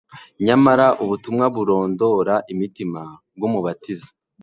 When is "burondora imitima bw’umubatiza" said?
1.55-4.09